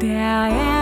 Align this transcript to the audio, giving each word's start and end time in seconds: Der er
Der 0.00 0.46
er 0.46 0.77